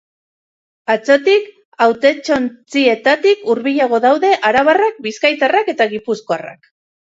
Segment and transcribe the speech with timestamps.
[0.93, 1.51] Atzotik,
[1.87, 6.77] hautetsontzietatik hurbilago daude arabarrak, bizkaitarrak eta gipuzkoarrak.